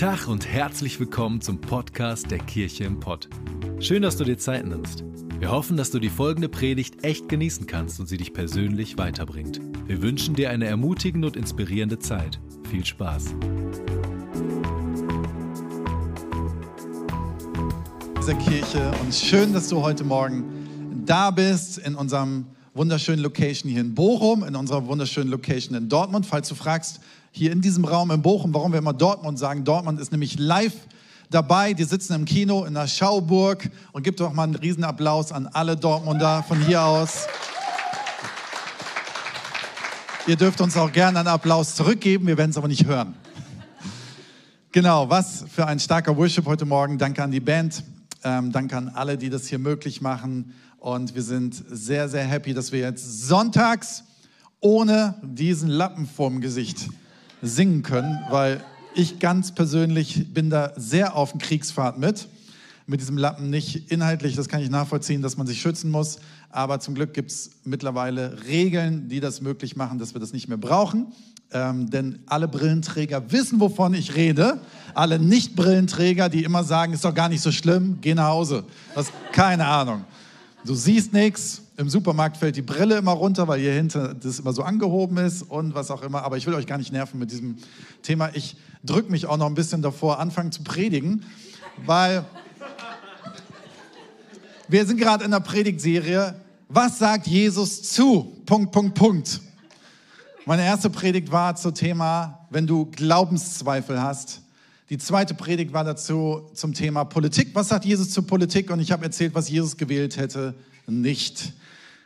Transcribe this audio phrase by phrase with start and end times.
[0.00, 3.28] Tag und herzlich willkommen zum Podcast der Kirche im Pott.
[3.80, 5.04] Schön, dass du dir Zeit nimmst.
[5.38, 9.60] Wir hoffen, dass du die folgende Predigt echt genießen kannst und sie dich persönlich weiterbringt.
[9.86, 12.40] Wir wünschen dir eine ermutigende und inspirierende Zeit.
[12.70, 13.34] Viel Spaß.
[18.16, 23.80] Dieser Kirche und schön, dass du heute Morgen da bist in unserem wunderschönen Location hier
[23.80, 26.26] in Bochum, in unserer wunderschönen Location in Dortmund.
[26.26, 27.00] Falls du fragst,
[27.32, 29.64] hier in diesem Raum in Bochum, warum wir immer Dortmund sagen.
[29.64, 30.74] Dortmund ist nämlich live
[31.30, 31.74] dabei.
[31.74, 35.76] Die sitzen im Kino in der Schauburg und gibt doch mal einen Riesenapplaus an alle
[35.76, 37.26] Dortmunder von hier aus.
[40.26, 43.14] Ihr dürft uns auch gerne einen Applaus zurückgeben, wir werden es aber nicht hören.
[44.70, 46.98] Genau, was für ein starker Worship heute Morgen.
[46.98, 47.82] Danke an die Band,
[48.22, 50.54] ähm, danke an alle, die das hier möglich machen.
[50.80, 54.02] Und wir sind sehr, sehr happy, dass wir jetzt sonntags
[54.60, 56.88] ohne diesen Lappen vorm Gesicht
[57.42, 62.28] singen können, weil ich ganz persönlich bin da sehr auf den Kriegsfahrt mit.
[62.86, 66.18] Mit diesem Lappen nicht inhaltlich, das kann ich nachvollziehen, dass man sich schützen muss.
[66.48, 70.48] Aber zum Glück gibt es mittlerweile Regeln, die das möglich machen, dass wir das nicht
[70.48, 71.12] mehr brauchen.
[71.52, 74.60] Ähm, denn alle Brillenträger wissen, wovon ich rede.
[74.94, 78.64] Alle Nicht-Brillenträger, die immer sagen, ist doch gar nicht so schlimm, geh nach Hause.
[78.94, 80.04] Das keine Ahnung.
[80.64, 84.52] Du siehst nichts, im Supermarkt fällt die Brille immer runter, weil hier hinten das immer
[84.52, 86.22] so angehoben ist und was auch immer.
[86.22, 87.56] Aber ich will euch gar nicht nerven mit diesem
[88.02, 88.30] Thema.
[88.34, 91.24] Ich drücke mich auch noch ein bisschen davor, anfangen zu predigen,
[91.86, 92.26] weil
[94.68, 96.34] wir sind gerade in der Predigtserie.
[96.68, 98.42] Was sagt Jesus zu?
[98.44, 99.40] Punkt, Punkt, Punkt.
[100.44, 104.42] Meine erste Predigt war zum Thema, wenn du Glaubenszweifel hast.
[104.90, 107.54] Die zweite Predigt war dazu zum Thema Politik.
[107.54, 108.72] Was sagt Jesus zur Politik?
[108.72, 110.52] Und ich habe erzählt, was Jesus gewählt hätte.
[110.88, 111.52] Nicht.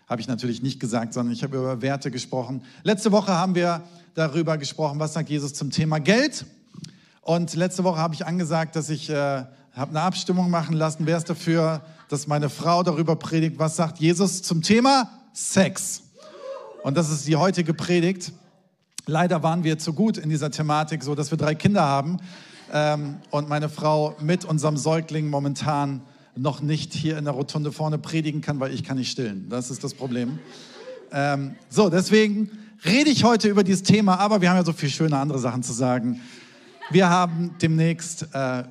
[0.06, 2.62] Habe ich natürlich nicht gesagt, sondern ich habe über Werte gesprochen.
[2.82, 6.44] Letzte Woche haben wir darüber gesprochen, was sagt Jesus zum Thema Geld.
[7.22, 11.06] Und letzte Woche habe ich angesagt, dass ich äh, habe eine Abstimmung machen lassen.
[11.06, 16.02] Wer ist dafür, dass meine Frau darüber predigt, was sagt Jesus zum Thema Sex?
[16.82, 18.32] Und das ist die heutige Predigt.
[19.06, 22.18] Leider waren wir zu gut in dieser Thematik, so dass wir drei Kinder haben
[22.74, 26.02] ähm, und meine Frau mit unserem Säugling momentan
[26.36, 29.46] noch nicht hier in der Rotunde vorne predigen kann, weil ich kann nicht stillen.
[29.48, 30.40] Das ist das Problem.
[31.12, 32.50] Ähm, so, deswegen
[32.84, 35.62] rede ich heute über dieses Thema, aber wir haben ja so viel schöne andere Sachen
[35.62, 36.20] zu sagen.
[36.90, 38.64] Wir haben demnächst, äh,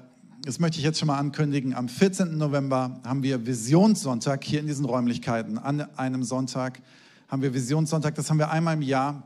[0.44, 2.38] das möchte ich jetzt schon mal ankündigen, am 14.
[2.38, 5.58] November haben wir Visionssonntag hier in diesen Räumlichkeiten.
[5.58, 6.82] An einem Sonntag
[7.30, 9.24] haben wir Visionssonntag, das haben wir einmal im Jahr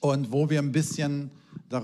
[0.00, 1.30] und wo wir ein bisschen,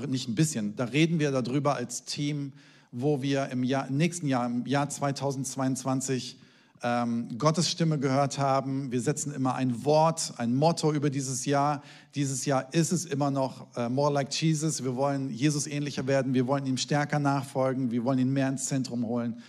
[0.08, 2.52] nicht ein bisschen, da reden wir darüber als Team,
[2.92, 6.38] wo wir im, Jahr, nächsten Jahr, im Jahr 2022,
[6.82, 8.90] ähm, Gottes Stimme gehört haben.
[8.90, 11.82] Wir setzen immer ein Wort, ein Motto über dieses Jahr.
[12.14, 14.82] Dieses Jahr ist es immer noch äh, More Like Jesus.
[14.82, 16.32] Wir wollen Jesus ähnlicher werden.
[16.32, 17.90] Wir wollen ihm stärker nachfolgen.
[17.90, 19.42] Wir wollen ihn mehr ins Zentrum holen.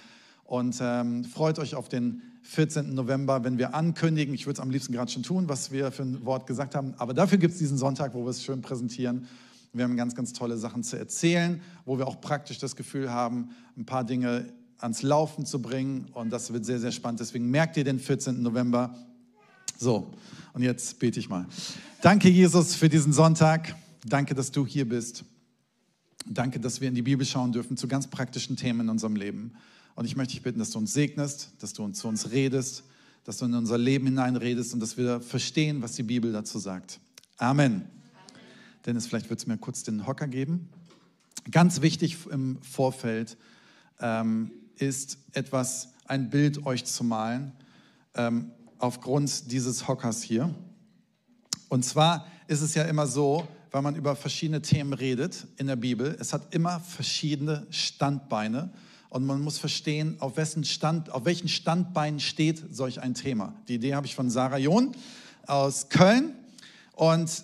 [0.44, 2.94] Und ähm, freut euch auf den 14.
[2.94, 6.04] November, wenn wir ankündigen, ich würde es am liebsten gerade schon tun, was wir für
[6.04, 9.28] ein Wort gesagt haben, aber dafür gibt es diesen Sonntag, wo wir es schön präsentieren
[9.74, 13.50] wir haben ganz, ganz tolle Sachen zu erzählen, wo wir auch praktisch das Gefühl haben,
[13.78, 16.08] ein paar Dinge ans Laufen zu bringen.
[16.14, 17.20] Und das wird sehr, sehr spannend.
[17.20, 18.42] Deswegen merkt ihr den 14.
[18.42, 18.96] November.
[19.78, 20.14] So,
[20.54, 21.46] und jetzt bete ich mal.
[22.02, 23.76] Danke, Jesus, für diesen Sonntag.
[24.06, 25.24] Danke, dass du hier bist.
[26.26, 29.54] Danke, dass wir in die Bibel schauen dürfen zu ganz praktischen Themen in unserem Leben.
[29.96, 32.84] Und ich möchte dich bitten, dass du uns segnest, dass du uns zu uns redest,
[33.24, 37.00] dass du in unser Leben hineinredest und dass wir verstehen, was die Bibel dazu sagt.
[37.38, 38.01] Amen.
[38.86, 40.70] Dennis, vielleicht würdest du mir kurz den Hocker geben.
[41.50, 43.38] Ganz wichtig im Vorfeld
[44.00, 47.52] ähm, ist etwas, ein Bild euch zu malen,
[48.16, 50.54] ähm, aufgrund dieses Hockers hier.
[51.70, 55.76] Und zwar ist es ja immer so, weil man über verschiedene Themen redet in der
[55.76, 58.74] Bibel, es hat immer verschiedene Standbeine
[59.10, 63.54] und man muss verstehen, auf welchen, Stand, auf welchen Standbeinen steht solch ein Thema.
[63.68, 64.94] Die Idee habe ich von Sarah John
[65.46, 66.34] aus Köln
[66.94, 67.44] und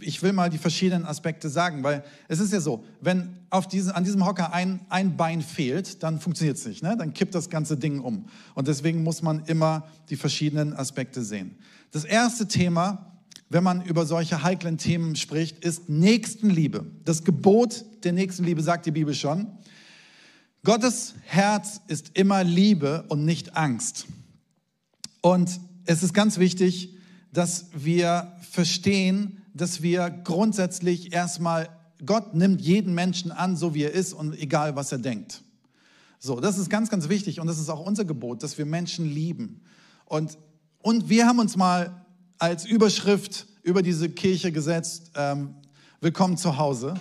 [0.00, 3.94] ich will mal die verschiedenen Aspekte sagen, weil es ist ja so, wenn auf diese,
[3.94, 6.96] an diesem Hocker ein, ein Bein fehlt, dann funktioniert es nicht, ne?
[6.96, 8.26] dann kippt das ganze Ding um.
[8.54, 11.56] Und deswegen muss man immer die verschiedenen Aspekte sehen.
[11.90, 13.16] Das erste Thema,
[13.48, 16.86] wenn man über solche heiklen Themen spricht, ist Nächstenliebe.
[17.04, 19.48] Das Gebot der Nächstenliebe sagt die Bibel schon.
[20.62, 24.06] Gottes Herz ist immer Liebe und nicht Angst.
[25.20, 26.94] Und es ist ganz wichtig,
[27.32, 31.68] dass wir verstehen, dass wir grundsätzlich erstmal,
[32.04, 35.42] Gott nimmt jeden Menschen an, so wie er ist und egal, was er denkt.
[36.18, 39.06] So, das ist ganz, ganz wichtig und das ist auch unser Gebot, dass wir Menschen
[39.06, 39.62] lieben.
[40.04, 40.36] Und,
[40.82, 42.04] und wir haben uns mal
[42.38, 45.54] als Überschrift über diese Kirche gesetzt, ähm,
[46.02, 46.94] Willkommen zu Hause.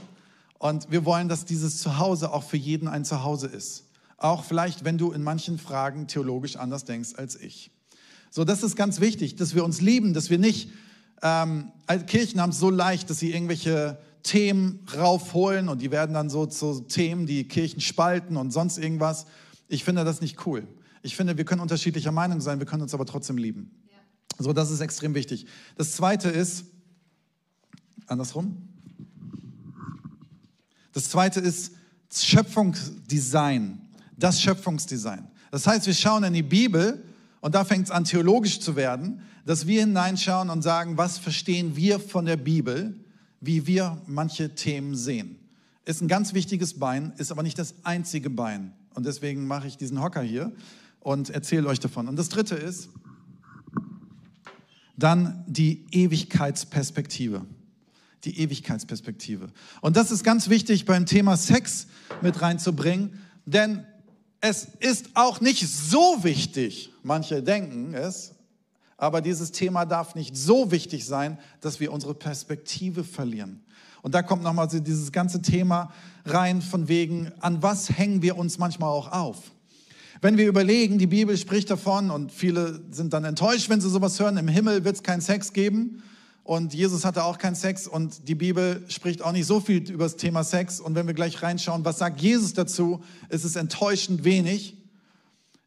[0.58, 3.86] Und wir wollen, dass dieses Zuhause auch für jeden ein Zuhause ist.
[4.18, 7.72] Auch vielleicht, wenn du in manchen Fragen theologisch anders denkst als ich.
[8.30, 10.70] So, das ist ganz wichtig, dass wir uns lieben, dass wir nicht,
[11.22, 11.72] ähm,
[12.08, 16.46] Kirchen haben es so leicht, dass sie irgendwelche Themen raufholen und die werden dann so
[16.46, 19.26] zu Themen, die Kirchen spalten und sonst irgendwas.
[19.68, 20.68] Ich finde das nicht cool.
[21.02, 23.72] Ich finde, wir können unterschiedlicher Meinung sein, wir können uns aber trotzdem lieben.
[23.90, 24.44] Ja.
[24.44, 25.46] So, das ist extrem wichtig.
[25.78, 26.66] Das zweite ist,
[28.08, 28.68] andersrum.
[30.92, 31.74] Das zweite ist
[32.14, 33.82] Schöpfungsdesign.
[34.18, 35.28] Das Schöpfungsdesign.
[35.52, 37.04] Das heißt, wir schauen in die Bibel
[37.42, 41.76] und da fängt es an, theologisch zu werden, dass wir hineinschauen und sagen, was verstehen
[41.76, 42.96] wir von der Bibel,
[43.42, 45.40] wie wir manche Themen sehen.
[45.86, 48.74] Ist ein ganz wichtiges Bein, ist aber nicht das einzige Bein.
[48.94, 50.52] Und deswegen mache ich diesen Hocker hier
[51.00, 52.08] und erzähle euch davon.
[52.08, 52.90] Und das dritte ist
[54.98, 57.46] dann die Ewigkeitsperspektive.
[58.26, 59.48] Die Ewigkeitsperspektive.
[59.80, 61.88] Und das ist ganz wichtig beim Thema Sex
[62.22, 63.86] mit reinzubringen, denn
[64.42, 68.34] es ist auch nicht so wichtig, manche denken es,
[68.98, 73.64] aber dieses Thema darf nicht so wichtig sein, dass wir unsere Perspektive verlieren.
[74.02, 75.92] Und da kommt nochmal dieses ganze Thema
[76.26, 79.52] rein von wegen, an was hängen wir uns manchmal auch auf?
[80.22, 84.20] Wenn wir überlegen, die Bibel spricht davon und viele sind dann enttäuscht, wenn sie sowas
[84.20, 86.04] hören, im Himmel wird es keinen Sex geben
[86.50, 90.06] und Jesus hatte auch keinen Sex und die Bibel spricht auch nicht so viel über
[90.06, 94.24] das Thema Sex und wenn wir gleich reinschauen, was sagt Jesus dazu, ist es enttäuschend
[94.24, 94.76] wenig,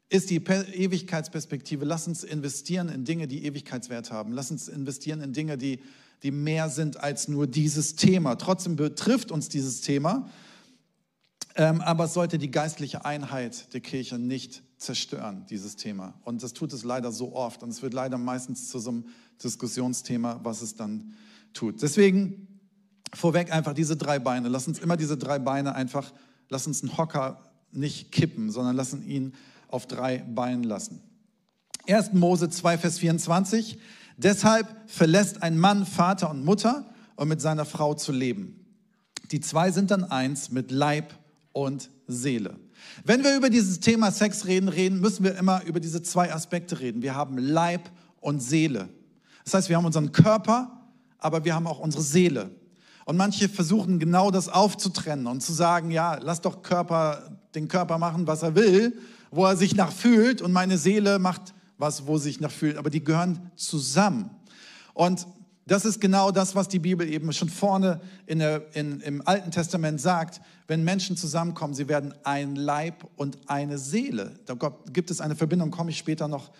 [0.08, 1.84] ist die Ewigkeitsperspektive.
[1.84, 4.32] Lass uns investieren in Dinge, die Ewigkeitswert haben.
[4.32, 5.78] Lass uns investieren in Dinge, die,
[6.24, 8.34] die mehr sind als nur dieses Thema.
[8.34, 10.28] Trotzdem betrifft uns dieses Thema
[11.54, 16.14] ähm, aber es sollte die geistliche Einheit der Kirche nicht zerstören, dieses Thema.
[16.24, 17.62] Und das tut es leider so oft.
[17.62, 19.04] Und es wird leider meistens zu so einem
[19.42, 21.14] Diskussionsthema, was es dann
[21.52, 21.82] tut.
[21.82, 22.60] Deswegen
[23.14, 24.48] vorweg einfach diese drei Beine.
[24.48, 26.12] Lass uns immer diese drei Beine einfach,
[26.48, 27.40] lass uns einen Hocker
[27.70, 29.34] nicht kippen, sondern lassen ihn
[29.68, 31.00] auf drei Beinen lassen.
[31.88, 32.12] 1.
[32.12, 33.78] Mose 2, Vers 24.
[34.16, 36.86] Deshalb verlässt ein Mann Vater und Mutter,
[37.16, 38.62] um mit seiner Frau zu leben.
[39.30, 41.14] Die zwei sind dann eins mit Leib
[41.52, 42.58] und Seele.
[43.04, 46.80] Wenn wir über dieses Thema Sex reden, reden, müssen wir immer über diese zwei Aspekte
[46.80, 47.02] reden.
[47.02, 47.90] Wir haben Leib
[48.20, 48.88] und Seele.
[49.44, 50.82] Das heißt, wir haben unseren Körper,
[51.18, 52.50] aber wir haben auch unsere Seele.
[53.04, 57.98] Und manche versuchen genau das aufzutrennen und zu sagen, ja, lass doch Körper, den Körper
[57.98, 58.98] machen, was er will,
[59.30, 62.76] wo er sich nach fühlt und meine Seele macht was, wo sie sich nach fühlt.
[62.76, 64.30] Aber die gehören zusammen.
[64.94, 65.26] Und
[65.66, 69.50] das ist genau das, was die Bibel eben schon vorne in der, in, im Alten
[69.50, 70.40] Testament sagt.
[70.66, 74.40] Wenn Menschen zusammenkommen, sie werden ein Leib und eine Seele.
[74.46, 74.54] Da
[74.92, 76.50] gibt es eine Verbindung, komme ich später noch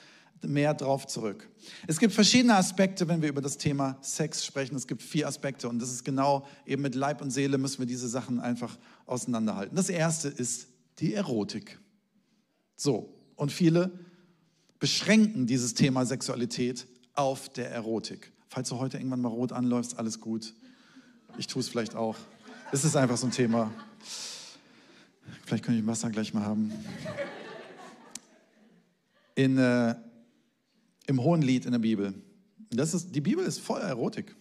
[0.45, 1.49] mehr drauf zurück.
[1.87, 4.77] Es gibt verschiedene Aspekte, wenn wir über das Thema Sex sprechen.
[4.77, 7.87] Es gibt vier Aspekte und das ist genau eben mit Leib und Seele müssen wir
[7.87, 8.77] diese Sachen einfach
[9.07, 9.77] auseinanderhalten.
[9.77, 10.69] Das erste ist
[10.99, 11.79] die Erotik.
[12.77, 13.93] So, und viele
[14.79, 18.33] beschränken dieses Thema Sexualität auf der Erotik.
[18.55, 20.53] Falls du heute irgendwann mal rot anläufst, alles gut.
[21.39, 22.17] Ich tue es vielleicht auch.
[22.71, 23.73] Es ist einfach so ein Thema.
[25.47, 26.71] Vielleicht könnte ich Wasser gleich mal haben.
[29.37, 29.95] In, äh,
[31.07, 32.13] Im Hohen Lied in der Bibel.
[32.69, 34.37] Das ist, die Bibel ist voll Erotik.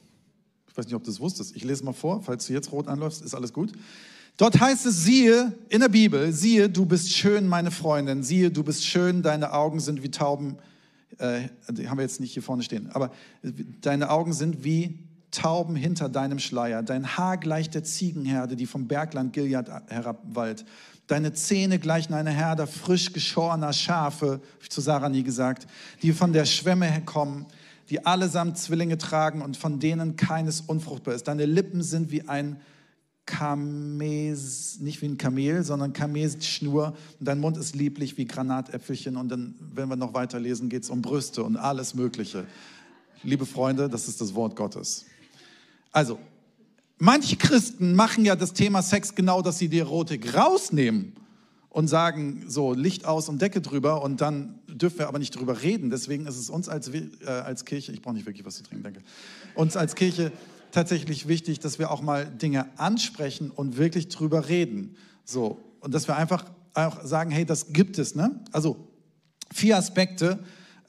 [0.68, 1.56] Ich weiß nicht, ob du das wusstest.
[1.56, 3.72] Ich lese mal vor, falls du jetzt rot anläufst, ist alles gut.
[4.36, 8.62] Dort heißt es, siehe, in der Bibel, siehe, du bist schön, meine Freundin, siehe, du
[8.62, 10.58] bist schön, deine Augen sind wie Tauben
[11.18, 13.12] äh, die haben wir jetzt nicht hier vorne stehen, aber
[13.82, 15.00] deine Augen sind wie
[15.32, 16.84] Tauben hinter deinem Schleier.
[16.84, 20.65] Dein Haar gleicht der Ziegenherde, die vom Bergland Gilead herabwallt.
[21.08, 25.68] Deine Zähne gleichen einer Herde frisch geschorener Schafe, habe ich zu Sarah nie gesagt,
[26.01, 27.46] die von der Schwemme herkommen,
[27.89, 31.27] die allesamt Zwillinge tragen und von denen keines unfruchtbar ist.
[31.27, 32.58] Deine Lippen sind wie ein
[33.32, 36.88] Kames, nicht wie ein Kamel, sondern Kamesschnur.
[37.18, 39.16] Und dein Mund ist lieblich wie Granatäpfelchen.
[39.16, 42.46] Und dann, wenn wir noch weiterlesen, geht es um Brüste und alles Mögliche.
[43.24, 45.06] Liebe Freunde, das ist das Wort Gottes.
[45.94, 46.20] Also,
[46.98, 51.14] manche Christen machen ja das Thema Sex genau, dass sie die Erotik rausnehmen
[51.70, 55.62] und sagen so Licht aus und Decke drüber und dann dürfen wir aber nicht drüber
[55.62, 55.90] reden.
[55.90, 58.84] Deswegen ist es uns als, äh, als Kirche, ich brauche nicht wirklich was zu trinken,
[58.84, 59.02] danke,
[59.56, 60.34] uns als Kirche
[60.72, 64.96] tatsächlich wichtig, dass wir auch mal Dinge ansprechen und wirklich drüber reden.
[65.25, 65.60] So.
[65.80, 68.16] Und dass wir einfach auch sagen, hey, das gibt es.
[68.16, 68.40] Ne?
[68.51, 68.88] Also
[69.51, 70.40] vier Aspekte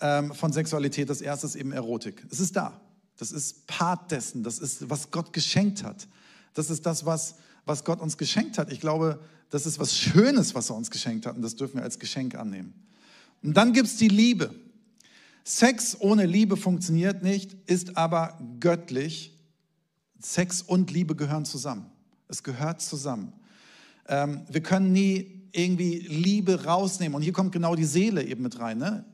[0.00, 1.10] ähm, von Sexualität.
[1.10, 2.24] Das erste ist eben Erotik.
[2.30, 2.80] Es ist da.
[3.16, 4.42] Das ist Part dessen.
[4.42, 6.06] Das ist, was Gott geschenkt hat.
[6.54, 8.72] Das ist das, was, was Gott uns geschenkt hat.
[8.72, 9.20] Ich glaube,
[9.50, 11.36] das ist was Schönes, was er uns geschenkt hat.
[11.36, 12.74] Und das dürfen wir als Geschenk annehmen.
[13.42, 14.54] Und dann gibt es die Liebe.
[15.44, 19.31] Sex ohne Liebe funktioniert nicht, ist aber göttlich
[20.24, 21.86] Sex und Liebe gehören zusammen.
[22.28, 23.32] Es gehört zusammen.
[24.08, 27.14] Ähm, wir können nie irgendwie Liebe rausnehmen.
[27.14, 28.78] Und hier kommt genau die Seele eben mit rein.
[28.78, 29.04] Ne?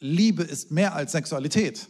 [0.00, 1.88] Liebe ist mehr als Sexualität.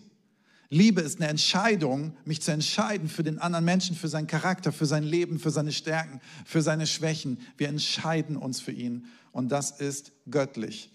[0.70, 4.84] Liebe ist eine Entscheidung, mich zu entscheiden für den anderen Menschen, für seinen Charakter, für
[4.84, 7.40] sein Leben, für seine Stärken, für seine Schwächen.
[7.56, 10.90] Wir entscheiden uns für ihn und das ist göttlich.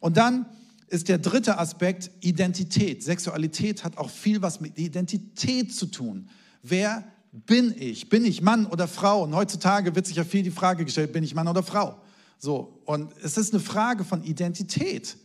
[0.00, 0.46] Und dann
[0.86, 3.02] ist der dritte Aspekt Identität.
[3.02, 6.30] Sexualität hat auch viel was mit Identität zu tun.
[6.68, 8.08] Wer bin ich?
[8.08, 9.24] Bin ich Mann oder Frau?
[9.24, 12.00] Und heutzutage wird sich ja viel die Frage gestellt, bin ich Mann oder Frau?
[12.38, 15.16] So, und es ist eine Frage von Identität.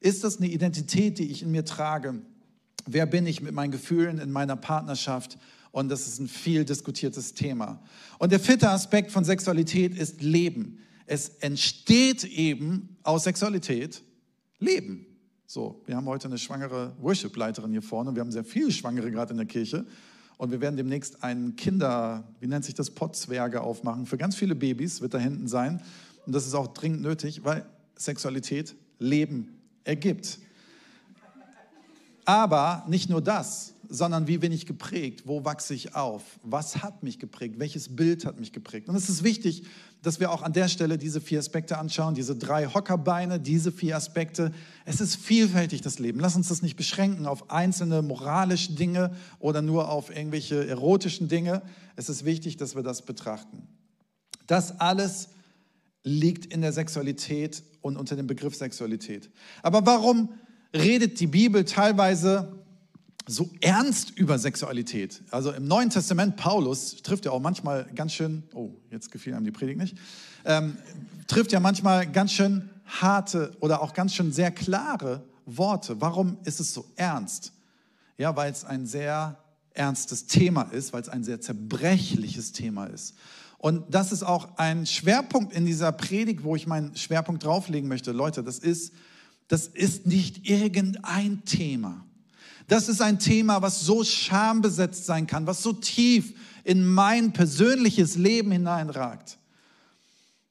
[0.00, 2.20] Ist das eine Identität, die ich in mir trage?
[2.86, 5.38] Wer bin ich mit meinen Gefühlen in meiner Partnerschaft?
[5.70, 7.80] Und das ist ein viel diskutiertes Thema.
[8.18, 10.78] Und der vierte Aspekt von Sexualität ist Leben.
[11.06, 14.02] Es entsteht eben aus Sexualität
[14.58, 15.06] Leben.
[15.46, 18.14] So, wir haben heute eine schwangere Worship-Leiterin hier vorne.
[18.14, 19.84] Wir haben sehr viele Schwangere gerade in der Kirche.
[20.42, 24.06] Und wir werden demnächst einen Kinder, wie nennt sich das, Pottzwerge aufmachen.
[24.06, 25.80] Für ganz viele Babys wird da hinten sein.
[26.26, 30.40] Und das ist auch dringend nötig, weil Sexualität Leben ergibt.
[32.24, 35.24] Aber nicht nur das, sondern wie bin ich geprägt?
[35.26, 36.22] Wo wachse ich auf?
[36.42, 37.56] Was hat mich geprägt?
[37.58, 38.88] Welches Bild hat mich geprägt?
[38.88, 39.64] Und es ist wichtig,
[40.00, 43.96] dass wir auch an der Stelle diese vier Aspekte anschauen, diese drei Hockerbeine, diese vier
[43.96, 44.50] Aspekte.
[44.86, 46.20] Es ist vielfältig, das Leben.
[46.20, 51.60] Lass uns das nicht beschränken auf einzelne moralische Dinge oder nur auf irgendwelche erotischen Dinge.
[51.94, 53.68] Es ist wichtig, dass wir das betrachten.
[54.46, 55.28] Das alles
[56.02, 59.30] liegt in der Sexualität und unter dem Begriff Sexualität.
[59.62, 60.30] Aber warum
[60.74, 62.61] redet die Bibel teilweise
[63.26, 65.22] so ernst über Sexualität.
[65.30, 69.44] Also im Neuen Testament, Paulus trifft ja auch manchmal ganz schön, oh, jetzt gefiel einem
[69.44, 69.96] die Predigt nicht,
[70.44, 70.76] ähm,
[71.26, 76.00] trifft ja manchmal ganz schön harte oder auch ganz schön sehr klare Worte.
[76.00, 77.52] Warum ist es so ernst?
[78.18, 79.38] Ja, weil es ein sehr
[79.74, 83.14] ernstes Thema ist, weil es ein sehr zerbrechliches Thema ist.
[83.58, 88.12] Und das ist auch ein Schwerpunkt in dieser Predigt, wo ich meinen Schwerpunkt drauflegen möchte.
[88.12, 88.92] Leute, das ist
[89.52, 92.06] das ist nicht irgendein Thema.
[92.68, 98.16] Das ist ein Thema, was so schambesetzt sein kann, was so tief in mein persönliches
[98.16, 99.38] Leben hineinragt.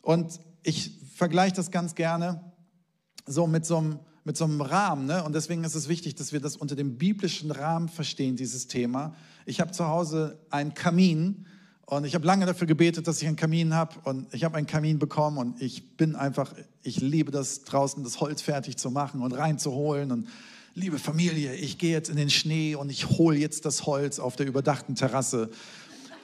[0.02, 2.42] Und ich vergleiche das ganz gerne
[3.26, 5.06] so mit so einem, mit so einem Rahmen.
[5.06, 5.24] Ne?
[5.24, 9.16] Und deswegen ist es wichtig, dass wir das unter dem biblischen Rahmen verstehen, dieses Thema.
[9.46, 11.46] Ich habe zu Hause einen Kamin
[11.86, 13.96] und ich habe lange dafür gebetet, dass ich einen Kamin habe.
[14.04, 16.54] Und ich habe einen Kamin bekommen und ich bin einfach,
[16.84, 20.12] ich liebe das draußen, das Holz fertig zu machen und reinzuholen.
[20.12, 20.28] Und
[20.74, 24.36] liebe Familie, ich gehe jetzt in den Schnee und ich hole jetzt das Holz auf
[24.36, 25.50] der überdachten Terrasse.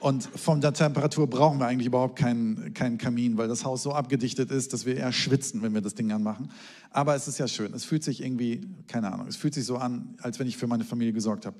[0.00, 3.92] Und von der Temperatur brauchen wir eigentlich überhaupt keinen, keinen Kamin, weil das Haus so
[3.92, 6.50] abgedichtet ist, dass wir eher schwitzen, wenn wir das Ding anmachen.
[6.90, 7.74] Aber es ist ja schön.
[7.74, 10.68] Es fühlt sich irgendwie, keine Ahnung, es fühlt sich so an, als wenn ich für
[10.68, 11.56] meine Familie gesorgt habe.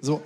[0.00, 0.22] So,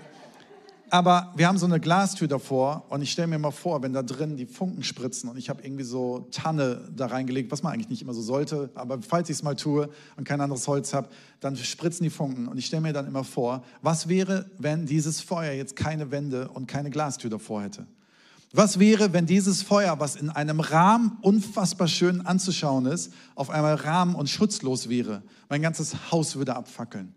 [0.90, 4.02] aber wir haben so eine Glastür davor und ich stelle mir mal vor, wenn da
[4.02, 7.88] drin die Funken spritzen und ich habe irgendwie so Tanne da reingelegt, was man eigentlich
[7.88, 11.08] nicht immer so sollte, aber falls ich es mal tue und kein anderes Holz habe,
[11.40, 15.20] dann spritzen die Funken und ich stelle mir dann immer vor, was wäre, wenn dieses
[15.20, 17.86] Feuer jetzt keine Wände und keine Glastür davor hätte?
[18.56, 23.74] Was wäre, wenn dieses Feuer, was in einem Rahmen unfassbar schön anzuschauen ist, auf einmal
[23.74, 25.24] rahmen- und schutzlos wäre?
[25.48, 27.12] Mein ganzes Haus würde abfackeln.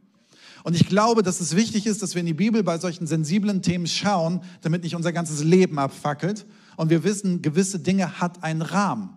[0.67, 3.61] Und ich glaube, dass es wichtig ist, dass wir in die Bibel bei solchen sensiblen
[3.61, 6.45] Themen schauen, damit nicht unser ganzes Leben abfackelt.
[6.75, 9.15] Und wir wissen, gewisse Dinge hat einen Rahmen.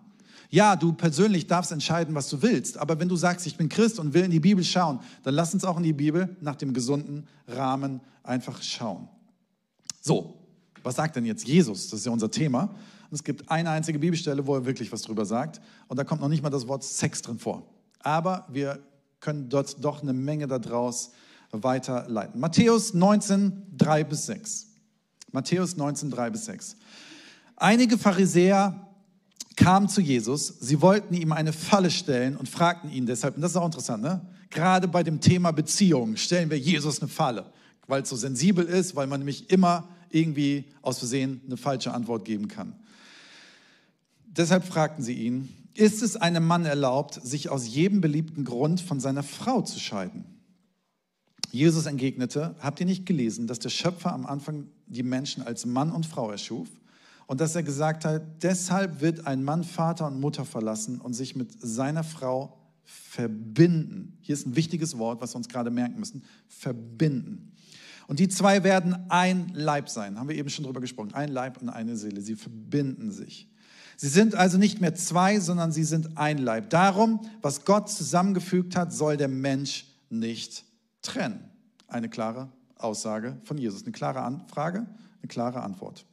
[0.49, 2.77] Ja, du persönlich darfst entscheiden, was du willst.
[2.77, 5.53] Aber wenn du sagst, ich bin Christ und will in die Bibel schauen, dann lass
[5.53, 9.09] uns auch in die Bibel nach dem gesunden Rahmen einfach schauen.
[9.99, 10.37] So,
[10.83, 11.89] was sagt denn jetzt Jesus?
[11.89, 12.61] Das ist ja unser Thema.
[13.09, 15.59] Und es gibt eine einzige Bibelstelle, wo er wirklich was drüber sagt.
[15.89, 17.67] Und da kommt noch nicht mal das Wort Sex drin vor.
[17.99, 18.79] Aber wir
[19.19, 21.11] können dort doch eine Menge daraus
[21.51, 22.39] weiterleiten.
[22.39, 24.67] Matthäus 19, 3 bis 6.
[25.31, 26.75] Matthäus 19, 3 bis 6.
[27.55, 28.87] Einige Pharisäer
[29.55, 33.51] kamen zu Jesus, sie wollten ihm eine Falle stellen und fragten ihn deshalb, und das
[33.51, 34.21] ist auch interessant, ne?
[34.49, 37.45] gerade bei dem Thema Beziehung stellen wir Jesus eine Falle,
[37.87, 42.25] weil es so sensibel ist, weil man nämlich immer irgendwie aus Versehen eine falsche Antwort
[42.25, 42.75] geben kann.
[44.25, 48.99] Deshalb fragten sie ihn, ist es einem Mann erlaubt, sich aus jedem beliebten Grund von
[48.99, 50.25] seiner Frau zu scheiden?
[51.51, 55.91] Jesus entgegnete, habt ihr nicht gelesen, dass der Schöpfer am Anfang die Menschen als Mann
[55.91, 56.69] und Frau erschuf?
[57.27, 61.35] Und dass er gesagt hat, deshalb wird ein Mann Vater und Mutter verlassen und sich
[61.35, 64.17] mit seiner Frau verbinden.
[64.21, 66.23] Hier ist ein wichtiges Wort, was wir uns gerade merken müssen.
[66.47, 67.53] Verbinden.
[68.07, 70.19] Und die zwei werden ein Leib sein.
[70.19, 71.13] Haben wir eben schon drüber gesprochen.
[71.13, 72.21] Ein Leib und eine Seele.
[72.21, 73.47] Sie verbinden sich.
[73.95, 76.69] Sie sind also nicht mehr zwei, sondern sie sind ein Leib.
[76.69, 80.65] Darum, was Gott zusammengefügt hat, soll der Mensch nicht
[81.01, 81.49] trennen?
[81.87, 84.87] Eine klare Aussage von Jesus, eine klare Anfrage,
[85.19, 86.05] eine klare Antwort.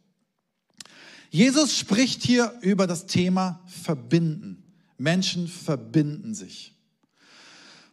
[1.31, 4.65] Jesus spricht hier über das Thema Verbinden.
[4.97, 6.75] Menschen verbinden sich.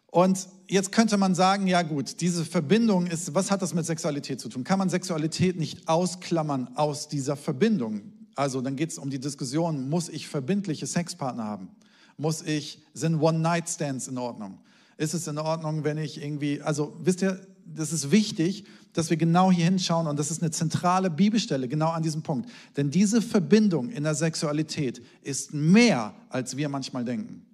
[0.07, 4.39] Und jetzt könnte man sagen, ja gut, diese Verbindung ist, was hat das mit Sexualität
[4.39, 4.63] zu tun?
[4.63, 8.13] Kann man Sexualität nicht ausklammern aus dieser Verbindung?
[8.35, 11.69] Also dann geht es um die Diskussion, muss ich verbindliche Sexpartner haben?
[12.17, 14.59] Muss ich, sind One-Night-Stands in Ordnung?
[14.97, 19.17] Ist es in Ordnung, wenn ich irgendwie, also wisst ihr, das ist wichtig, dass wir
[19.17, 22.49] genau hier hinschauen und das ist eine zentrale Bibelstelle, genau an diesem Punkt.
[22.77, 27.45] Denn diese Verbindung in der Sexualität ist mehr, als wir manchmal denken.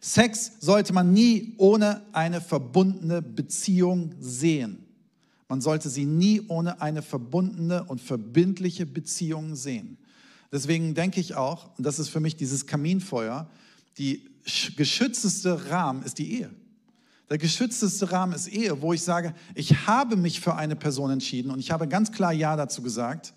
[0.00, 4.84] Sex sollte man nie ohne eine verbundene Beziehung sehen.
[5.48, 9.98] Man sollte sie nie ohne eine verbundene und verbindliche Beziehung sehen.
[10.52, 13.50] Deswegen denke ich auch, und das ist für mich dieses Kaminfeuer,
[13.98, 14.30] die
[14.76, 16.50] geschützteste Rahmen ist die Ehe.
[17.30, 21.50] Der geschützteste Rahmen ist Ehe, wo ich sage, ich habe mich für eine Person entschieden
[21.50, 23.34] und ich habe ganz klar Ja dazu gesagt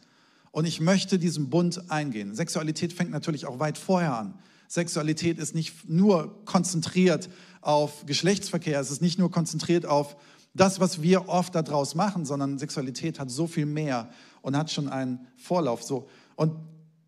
[0.52, 2.36] und ich möchte diesen Bund eingehen.
[2.36, 4.34] Sexualität fängt natürlich auch weit vorher an.
[4.68, 7.30] Sexualität ist nicht nur konzentriert
[7.62, 10.18] auf Geschlechtsverkehr, es ist nicht nur konzentriert auf
[10.54, 14.10] das, was wir oft daraus machen, sondern Sexualität hat so viel mehr
[14.42, 15.84] und hat schon einen Vorlauf.
[15.84, 16.10] So.
[16.36, 16.54] Und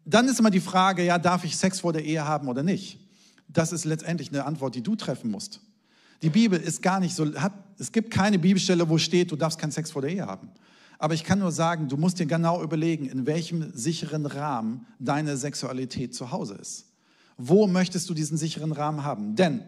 [0.06, 3.00] dann ist immer die Frage, ja, darf ich Sex vor der Ehe haben oder nicht?
[3.50, 5.62] Das ist letztendlich eine Antwort, die du treffen musst.
[6.22, 9.58] Die Bibel ist gar nicht so, hat, es gibt keine Bibelstelle, wo steht, du darfst
[9.58, 10.50] keinen Sex vor der Ehe haben.
[10.98, 15.38] Aber ich kann nur sagen, du musst dir genau überlegen, in welchem sicheren Rahmen deine
[15.38, 16.88] Sexualität zu Hause ist.
[17.38, 19.36] Wo möchtest du diesen sicheren Rahmen haben?
[19.36, 19.64] Denn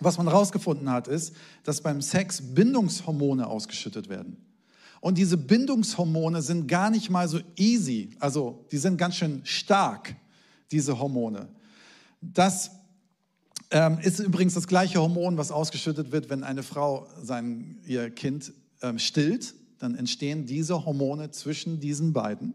[0.00, 4.36] was man herausgefunden hat, ist, dass beim Sex Bindungshormone ausgeschüttet werden.
[5.00, 10.14] Und diese Bindungshormone sind gar nicht mal so easy, also die sind ganz schön stark,
[10.70, 11.48] diese Hormone.
[12.20, 12.70] Das
[13.70, 18.52] ähm, ist übrigens das gleiche Hormon, was ausgeschüttet wird, wenn eine Frau sein, ihr Kind
[18.82, 19.54] ähm, stillt.
[19.78, 22.54] Dann entstehen diese Hormone zwischen diesen beiden.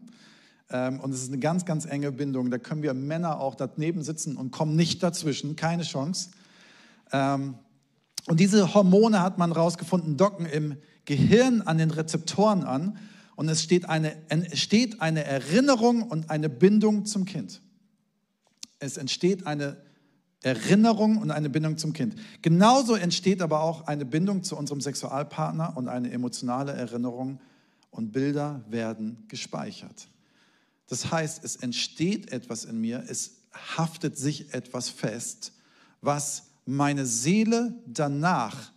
[0.70, 2.50] Ähm, und es ist eine ganz, ganz enge Bindung.
[2.50, 5.56] Da können wir Männer auch daneben sitzen und kommen nicht dazwischen.
[5.56, 6.30] Keine Chance.
[7.12, 7.54] Ähm,
[8.26, 12.98] und diese Hormone hat man herausgefunden, docken im Gehirn an den Rezeptoren an.
[13.36, 17.60] Und es steht eine, entsteht eine Erinnerung und eine Bindung zum Kind.
[18.78, 19.76] Es entsteht eine
[20.46, 22.14] Erinnerung und eine Bindung zum Kind.
[22.40, 27.40] Genauso entsteht aber auch eine Bindung zu unserem Sexualpartner und eine emotionale Erinnerung
[27.90, 30.06] und Bilder werden gespeichert.
[30.86, 33.38] Das heißt, es entsteht etwas in mir, es
[33.76, 35.52] haftet sich etwas fest,
[36.00, 38.70] was meine Seele danach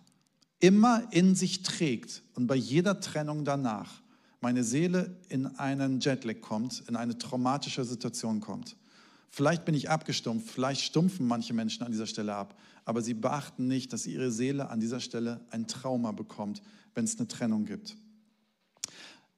[0.59, 4.01] immer in sich trägt und bei jeder Trennung danach
[4.41, 8.75] meine Seele in einen Jetlag kommt, in eine traumatische Situation kommt.
[9.29, 13.67] Vielleicht bin ich abgestumpft, vielleicht stumpfen manche Menschen an dieser Stelle ab, aber sie beachten
[13.67, 16.61] nicht, dass ihre Seele an dieser Stelle ein Trauma bekommt,
[16.95, 17.95] wenn es eine Trennung gibt.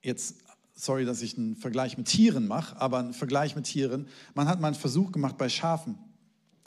[0.01, 0.37] Jetzt,
[0.73, 4.07] sorry, dass ich einen Vergleich mit Tieren mache, aber einen Vergleich mit Tieren.
[4.33, 5.97] Man hat mal einen Versuch gemacht bei Schafen,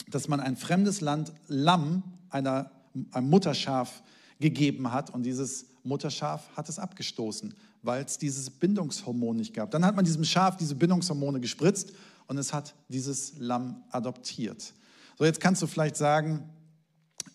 [0.07, 2.71] dass man ein fremdes Land Lamm einer,
[3.11, 4.03] einem Mutterschaf
[4.39, 9.71] gegeben hat und dieses Mutterschaf hat es abgestoßen, weil es dieses Bindungshormon nicht gab.
[9.71, 11.93] Dann hat man diesem Schaf diese Bindungshormone gespritzt
[12.27, 14.73] und es hat dieses Lamm adoptiert.
[15.17, 16.49] So, jetzt kannst du vielleicht sagen,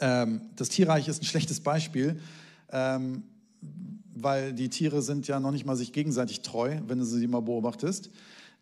[0.01, 2.21] ähm, das Tierreich ist ein schlechtes Beispiel,
[2.71, 3.23] ähm,
[4.15, 7.41] weil die Tiere sind ja noch nicht mal sich gegenseitig treu, wenn du sie mal
[7.41, 8.11] beobachtest.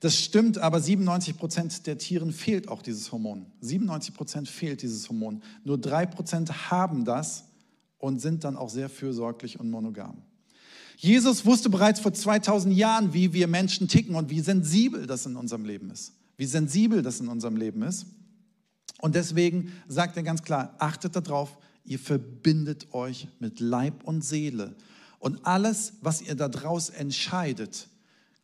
[0.01, 3.47] Das stimmt, aber 97 Prozent der Tieren fehlt auch dieses Hormon.
[3.61, 5.43] 97 Prozent fehlt dieses Hormon.
[5.65, 7.45] Nur drei Prozent haben das
[7.99, 10.23] und sind dann auch sehr fürsorglich und monogam.
[10.97, 15.35] Jesus wusste bereits vor 2000 Jahren, wie wir Menschen ticken und wie sensibel das in
[15.37, 18.07] unserem Leben ist wie sensibel das in unserem Leben ist.
[19.01, 24.75] Und deswegen sagt er ganz klar, achtet darauf, ihr verbindet euch mit Leib und Seele.
[25.19, 27.89] Und alles, was ihr daraus entscheidet,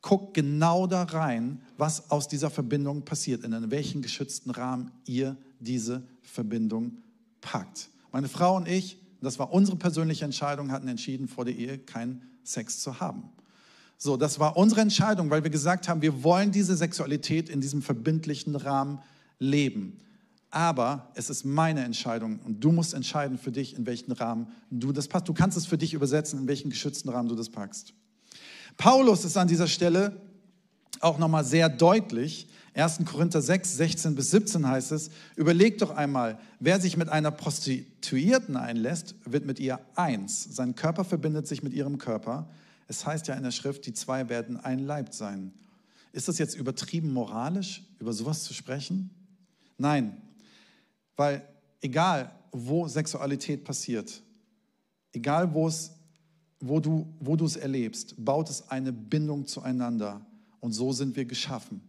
[0.03, 6.03] guckt genau da rein, was aus dieser Verbindung passiert, in welchen geschützten Rahmen ihr diese
[6.23, 6.99] Verbindung
[7.41, 7.89] packt.
[8.13, 12.23] Meine Frau und ich, das war unsere persönliche Entscheidung, hatten entschieden, vor der Ehe keinen
[12.43, 13.31] Sex zu haben.
[14.05, 17.81] So, das war unsere Entscheidung, weil wir gesagt haben, wir wollen diese Sexualität in diesem
[17.81, 18.99] verbindlichen Rahmen
[19.39, 19.97] leben.
[20.51, 24.93] Aber es ist meine Entscheidung und du musst entscheiden für dich, in welchen Rahmen du
[24.93, 25.27] das passt.
[25.27, 27.95] Du kannst es für dich übersetzen, in welchen geschützten Rahmen du das packst.
[28.77, 30.21] Paulus ist an dieser Stelle
[31.01, 32.47] auch nochmal sehr deutlich.
[32.75, 33.07] 1.
[33.07, 38.57] Korinther 6, 16 bis 17 heißt es, überleg doch einmal, wer sich mit einer Prostituierten
[38.57, 40.45] einlässt, wird mit ihr eins.
[40.55, 42.51] Sein Körper verbindet sich mit ihrem Körper.
[42.87, 45.53] Es heißt ja in der Schrift, die zwei werden ein Leib sein.
[46.13, 49.11] Ist das jetzt übertrieben moralisch, über sowas zu sprechen?
[49.79, 50.21] Nein,
[51.17, 51.47] weil
[51.81, 54.23] egal, wo Sexualität passiert,
[55.13, 55.93] egal, wo, es,
[56.61, 60.25] wo, du, wo du es erlebst, baut es eine Bindung zueinander.
[60.61, 61.83] Und so sind wir geschaffen.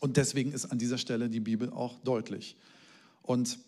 [0.00, 2.56] Und deswegen ist an dieser Stelle die Bibel auch deutlich.
[3.22, 3.58] Und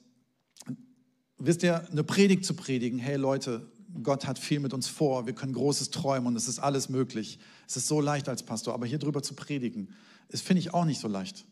[1.38, 3.70] wisst ihr, eine Predigt zu predigen, hey Leute,
[4.02, 7.38] Gott hat viel mit uns vor, wir können Großes träumen und es ist alles möglich.
[7.68, 9.88] Es ist so leicht als Pastor, aber hier drüber zu predigen,
[10.28, 11.44] das finde ich auch nicht so leicht.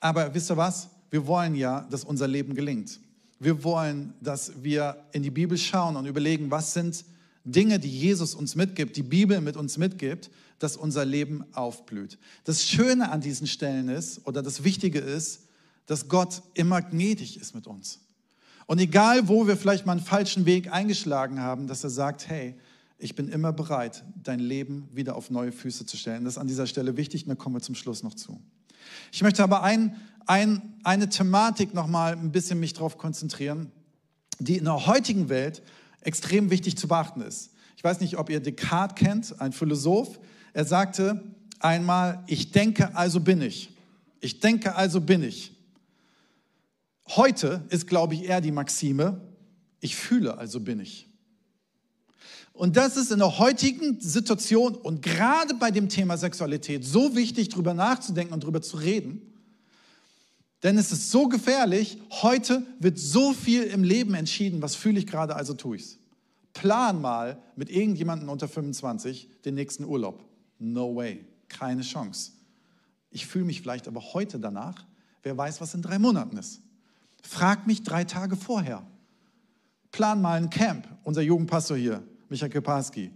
[0.00, 0.90] Aber wisst ihr was?
[1.10, 3.00] Wir wollen ja, dass unser Leben gelingt.
[3.38, 7.04] Wir wollen, dass wir in die Bibel schauen und überlegen, was sind
[7.44, 12.18] Dinge, die Jesus uns mitgibt, die Bibel mit uns mitgibt, dass unser Leben aufblüht.
[12.44, 15.42] Das Schöne an diesen Stellen ist, oder das Wichtige ist,
[15.86, 18.00] dass Gott immer gnädig ist mit uns.
[18.66, 22.56] Und egal, wo wir vielleicht mal einen falschen Weg eingeschlagen haben, dass er sagt, hey,
[22.98, 26.24] ich bin immer bereit, dein Leben wieder auf neue Füße zu stellen.
[26.24, 28.40] Das ist an dieser Stelle wichtig und da kommen wir zum Schluss noch zu.
[29.12, 33.70] Ich möchte aber ein, ein, eine Thematik noch mal ein bisschen mich darauf konzentrieren,
[34.38, 35.62] die in der heutigen Welt
[36.00, 37.50] extrem wichtig zu beachten ist.
[37.76, 40.18] Ich weiß nicht, ob ihr Descartes kennt, ein Philosoph.
[40.52, 41.22] Er sagte
[41.60, 43.70] einmal, ich denke, also bin ich.
[44.20, 45.55] Ich denke, also bin ich.
[47.08, 49.20] Heute ist, glaube ich, eher die Maxime,
[49.80, 51.08] ich fühle, also bin ich.
[52.52, 57.50] Und das ist in der heutigen Situation und gerade bei dem Thema Sexualität so wichtig,
[57.50, 59.34] darüber nachzudenken und darüber zu reden.
[60.62, 65.06] Denn es ist so gefährlich, heute wird so viel im Leben entschieden, was fühle ich
[65.06, 65.98] gerade, also tue ich es.
[66.54, 70.24] Plan mal mit irgendjemandem unter 25 den nächsten Urlaub.
[70.58, 72.32] No way, keine Chance.
[73.10, 74.86] Ich fühle mich vielleicht aber heute danach,
[75.22, 76.62] wer weiß, was in drei Monaten ist.
[77.22, 78.86] Frag mich drei Tage vorher.
[79.92, 83.10] Plan mal ein Camp, unser Jugendpastor hier, Michael Keparski.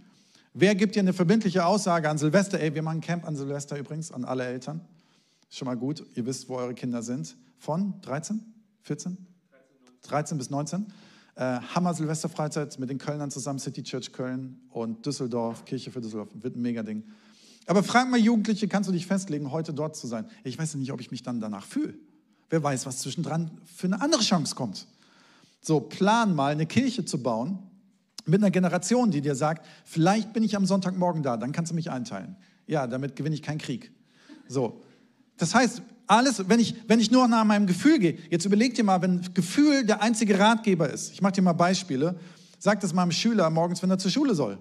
[0.53, 2.59] Wer gibt dir eine verbindliche Aussage an Silvester?
[2.59, 4.81] Ey, wir machen ein Camp an Silvester übrigens, an alle Eltern.
[5.49, 7.37] Schon mal gut, ihr wisst, wo eure Kinder sind.
[7.57, 8.41] Von 13,
[8.81, 9.17] 14?
[10.03, 10.87] 13 bis 19.
[11.35, 16.29] Äh, Hammer Silvesterfreizeit mit den Kölnern zusammen, City Church Köln und Düsseldorf, Kirche für Düsseldorf.
[16.33, 17.03] Wird ein mega Ding.
[17.67, 20.25] Aber frag mal Jugendliche, kannst du dich festlegen, heute dort zu sein?
[20.43, 21.93] Ich weiß nicht, ob ich mich dann danach fühle.
[22.51, 24.85] Wer weiß, was zwischendran für eine andere Chance kommt.
[25.61, 27.59] So, plan mal eine Kirche zu bauen
[28.25, 31.75] mit einer Generation, die dir sagt, vielleicht bin ich am Sonntagmorgen da, dann kannst du
[31.75, 32.35] mich einteilen.
[32.67, 33.91] Ja, damit gewinne ich keinen Krieg.
[34.49, 34.83] So,
[35.37, 38.83] das heißt, alles, wenn ich, wenn ich nur nach meinem Gefühl gehe, jetzt überleg dir
[38.83, 42.19] mal, wenn Gefühl der einzige Ratgeber ist, ich mache dir mal Beispiele,
[42.59, 44.57] sag das meinem Schüler morgens, wenn er zur Schule soll.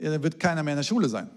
[0.00, 1.30] Ja, dann wird keiner mehr in der Schule sein.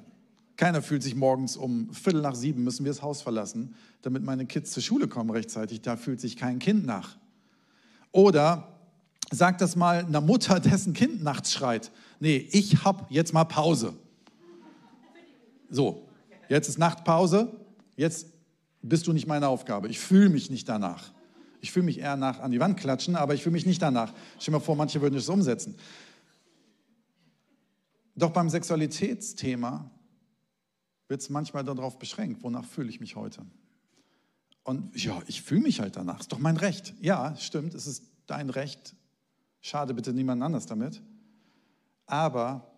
[0.61, 4.45] Keiner fühlt sich morgens um Viertel nach sieben, müssen wir das Haus verlassen, damit meine
[4.45, 5.81] Kids zur Schule kommen rechtzeitig.
[5.81, 7.17] Da fühlt sich kein Kind nach.
[8.11, 8.67] Oder
[9.31, 11.89] sag das mal einer Mutter, dessen Kind nachts schreit.
[12.19, 13.95] Nee, ich hab jetzt mal Pause.
[15.71, 16.07] So,
[16.47, 17.59] jetzt ist Nachtpause.
[17.95, 18.27] Jetzt
[18.83, 19.87] bist du nicht meine Aufgabe.
[19.87, 21.11] Ich fühle mich nicht danach.
[21.59, 24.13] Ich fühle mich eher nach an die Wand klatschen, aber ich fühle mich nicht danach.
[24.37, 25.73] Stell dir mal vor, manche würden es umsetzen.
[28.15, 29.89] Doch beim Sexualitätsthema
[31.11, 33.45] wird es manchmal darauf beschränkt, wonach fühle ich mich heute.
[34.63, 36.93] Und ja, ich fühle mich halt danach, ist doch mein Recht.
[37.01, 38.95] Ja, stimmt, es ist dein Recht.
[39.59, 41.01] Schade bitte niemand anders damit.
[42.05, 42.73] Aber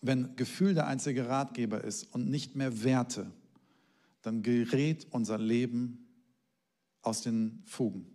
[0.00, 3.30] wenn Gefühl der einzige Ratgeber ist und nicht mehr Werte,
[4.22, 6.08] dann gerät unser Leben
[7.02, 8.06] aus den Fugen.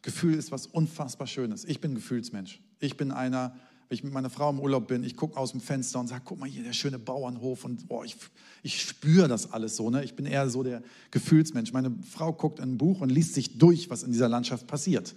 [0.00, 1.66] Gefühl ist was unfassbar Schönes.
[1.66, 2.62] Ich bin Gefühlsmensch.
[2.78, 3.54] Ich bin einer,
[3.90, 6.22] wenn ich mit meiner Frau im Urlaub bin, ich gucke aus dem Fenster und sage,
[6.24, 8.14] guck mal hier, der schöne Bauernhof und boah, ich,
[8.62, 9.90] ich spüre das alles so.
[9.90, 10.04] Ne?
[10.04, 11.72] Ich bin eher so der Gefühlsmensch.
[11.72, 15.16] Meine Frau guckt in ein Buch und liest sich durch, was in dieser Landschaft passiert.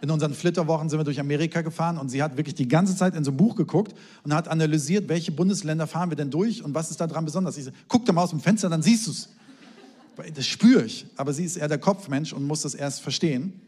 [0.00, 3.16] In unseren Flitterwochen sind wir durch Amerika gefahren und sie hat wirklich die ganze Zeit
[3.16, 6.72] in so ein Buch geguckt und hat analysiert, welche Bundesländer fahren wir denn durch und
[6.72, 7.56] was ist da dran besonders.
[7.56, 9.28] Ich sage, guck doch mal aus dem Fenster, dann siehst du es.
[10.34, 13.60] Das spüre ich, aber sie ist eher der Kopfmensch und muss das erst verstehen.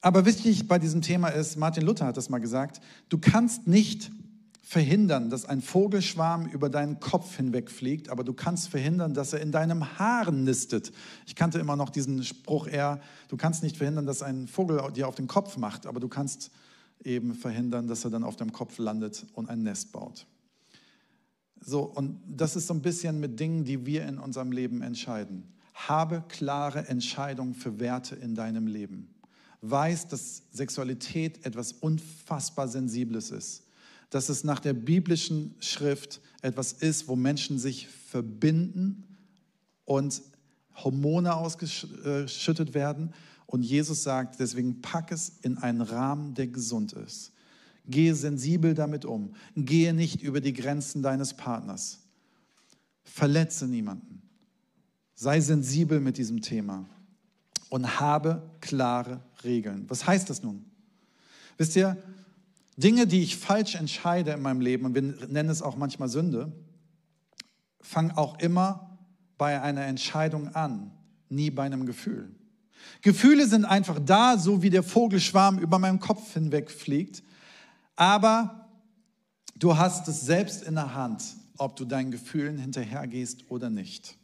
[0.00, 4.10] Aber wichtig bei diesem Thema ist, Martin Luther hat das mal gesagt, du kannst nicht
[4.62, 9.52] verhindern, dass ein Vogelschwarm über deinen Kopf hinwegfliegt, aber du kannst verhindern, dass er in
[9.52, 10.92] deinem Haaren nistet.
[11.26, 15.08] Ich kannte immer noch diesen Spruch eher, du kannst nicht verhindern, dass ein Vogel dir
[15.08, 16.50] auf den Kopf macht, aber du kannst
[17.02, 20.26] eben verhindern, dass er dann auf deinem Kopf landet und ein Nest baut.
[21.60, 25.52] So, und das ist so ein bisschen mit Dingen, die wir in unserem Leben entscheiden.
[25.74, 29.08] Habe klare Entscheidungen für Werte in deinem Leben
[29.62, 33.64] weiß, dass Sexualität etwas unfassbar Sensibles ist.
[34.10, 39.04] Dass es nach der biblischen Schrift etwas ist, wo Menschen sich verbinden
[39.84, 40.22] und
[40.74, 43.12] Hormone ausgeschüttet werden.
[43.46, 47.32] Und Jesus sagt, deswegen pack es in einen Rahmen, der gesund ist.
[47.86, 49.34] Gehe sensibel damit um.
[49.56, 51.98] Gehe nicht über die Grenzen deines Partners.
[53.02, 54.22] Verletze niemanden.
[55.14, 56.88] Sei sensibel mit diesem Thema
[57.70, 59.88] und habe klare Regeln.
[59.88, 60.66] Was heißt das nun?
[61.56, 61.96] Wisst ihr,
[62.76, 66.52] Dinge, die ich falsch entscheide in meinem Leben, und wir nennen es auch manchmal Sünde,
[67.80, 68.98] fangen auch immer
[69.38, 70.90] bei einer Entscheidung an,
[71.28, 72.34] nie bei einem Gefühl.
[73.02, 77.22] Gefühle sind einfach da, so wie der Vogelschwarm über meinem Kopf hinwegfliegt.
[77.96, 78.68] Aber
[79.56, 81.22] du hast es selbst in der Hand,
[81.58, 84.16] ob du deinen Gefühlen hinterhergehst oder nicht.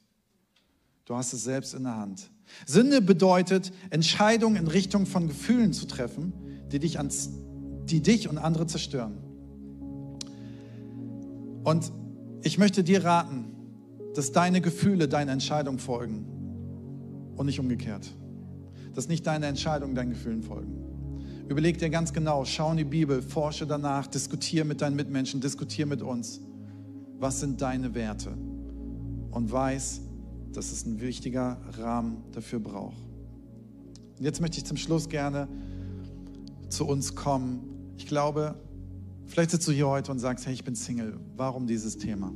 [1.04, 2.30] Du hast es selbst in der Hand.
[2.66, 6.32] Sünde bedeutet, Entscheidungen in Richtung von Gefühlen zu treffen,
[6.72, 7.30] die dich, ans,
[7.84, 9.18] die dich und andere zerstören.
[11.64, 11.92] Und
[12.42, 13.46] ich möchte dir raten,
[14.14, 16.24] dass deine Gefühle deine Entscheidung folgen
[17.36, 18.08] und nicht umgekehrt.
[18.94, 20.86] Dass nicht deine Entscheidungen deinen Gefühlen folgen.
[21.48, 25.86] Überleg dir ganz genau, schau in die Bibel, forsche danach, diskutiere mit deinen Mitmenschen, diskutiere
[25.86, 26.40] mit uns.
[27.18, 28.30] Was sind deine Werte?
[29.30, 30.00] Und weiß,
[30.56, 32.96] dass es ein wichtiger Rahmen dafür braucht.
[34.18, 35.48] Und jetzt möchte ich zum Schluss gerne
[36.68, 37.92] zu uns kommen.
[37.98, 38.54] Ich glaube,
[39.26, 41.18] vielleicht sitzt du hier heute und sagst, hey, ich bin Single.
[41.36, 42.32] Warum dieses Thema?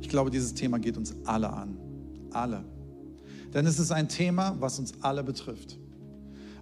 [0.00, 1.76] Ich glaube, dieses Thema geht uns alle an.
[2.32, 2.64] Alle.
[3.54, 5.78] Denn es ist ein Thema, was uns alle betrifft.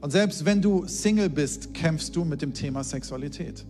[0.00, 3.64] Und selbst wenn du Single bist, kämpfst du mit dem Thema Sexualität.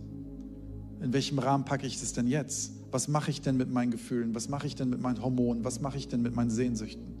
[1.01, 2.73] In welchem Rahmen packe ich das denn jetzt?
[2.91, 4.33] Was mache ich denn mit meinen Gefühlen?
[4.33, 5.63] Was mache ich denn mit meinen Hormonen?
[5.63, 7.19] Was mache ich denn mit meinen Sehnsüchten?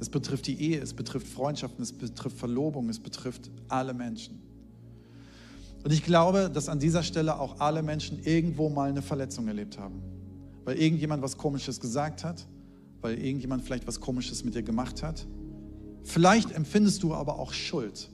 [0.00, 4.40] Es betrifft die Ehe, es betrifft Freundschaften, es betrifft Verlobung, es betrifft alle Menschen.
[5.84, 9.78] Und ich glaube, dass an dieser Stelle auch alle Menschen irgendwo mal eine Verletzung erlebt
[9.78, 10.02] haben.
[10.64, 12.46] Weil irgendjemand was Komisches gesagt hat,
[13.00, 15.26] weil irgendjemand vielleicht was Komisches mit dir gemacht hat.
[16.02, 18.10] Vielleicht empfindest du aber auch Schuld.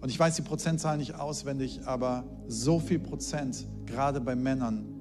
[0.00, 4.99] Und ich weiß die Prozentzahl nicht auswendig, aber so viel Prozent, gerade bei Männern,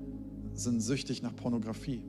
[0.60, 2.04] sind süchtig nach Pornografie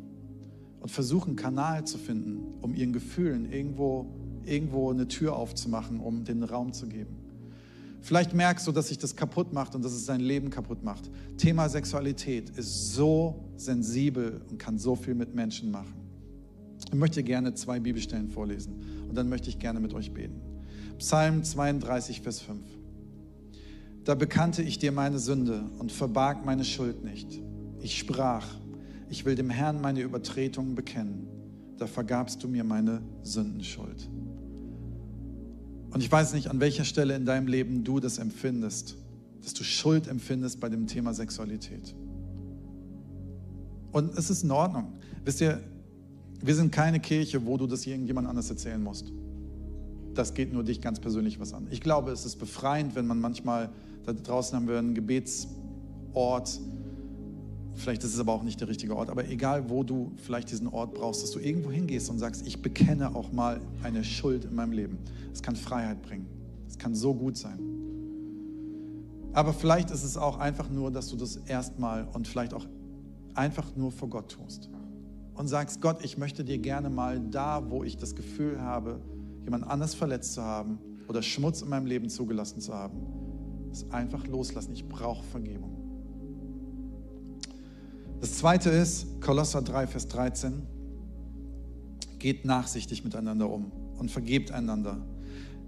[0.81, 4.07] und versuchen, Kanal zu finden, um ihren Gefühlen irgendwo,
[4.45, 7.17] irgendwo eine Tür aufzumachen, um den Raum zu geben.
[8.03, 11.11] Vielleicht merkst du, dass sich das kaputt macht und dass es dein Leben kaputt macht.
[11.37, 16.01] Thema Sexualität ist so sensibel und kann so viel mit Menschen machen.
[16.87, 20.41] Ich möchte gerne zwei Bibelstellen vorlesen und dann möchte ich gerne mit euch beten.
[20.99, 22.61] Psalm 32, Vers 5.
[24.05, 27.41] Da bekannte ich dir meine Sünde und verbarg meine Schuld nicht.
[27.81, 28.47] Ich sprach,
[29.09, 31.27] ich will dem Herrn meine Übertretungen bekennen.
[31.79, 34.09] Da vergabst du mir meine Sündenschuld.
[35.93, 38.97] Und ich weiß nicht, an welcher Stelle in deinem Leben du das empfindest,
[39.43, 41.95] dass du Schuld empfindest bei dem Thema Sexualität.
[43.93, 44.93] Und es ist in Ordnung.
[45.25, 45.61] Wisst ihr,
[46.43, 49.13] wir sind keine Kirche, wo du das irgendjemand anders erzählen musst.
[50.15, 51.67] Das geht nur dich ganz persönlich was an.
[51.71, 53.71] Ich glaube, es ist befreiend, wenn man manchmal,
[54.05, 56.61] da draußen haben wir einen Gebetsort,
[57.75, 60.67] Vielleicht ist es aber auch nicht der richtige Ort, aber egal, wo du vielleicht diesen
[60.67, 64.55] Ort brauchst, dass du irgendwo hingehst und sagst, ich bekenne auch mal eine Schuld in
[64.55, 64.99] meinem Leben.
[65.33, 66.27] Es kann Freiheit bringen.
[66.69, 67.59] Es kann so gut sein.
[69.33, 72.67] Aber vielleicht ist es auch einfach nur, dass du das erstmal und vielleicht auch
[73.35, 74.69] einfach nur vor Gott tust.
[75.35, 79.01] Und sagst, Gott, ich möchte dir gerne mal da, wo ich das Gefühl habe,
[79.45, 80.79] jemand anders verletzt zu haben
[81.09, 82.99] oder Schmutz in meinem Leben zugelassen zu haben,
[83.71, 84.73] es einfach loslassen.
[84.73, 85.80] Ich brauche Vergebung.
[88.21, 90.63] Das zweite ist, Kolosser 3, Vers 13,
[92.19, 94.99] geht nachsichtig miteinander um und vergebt einander.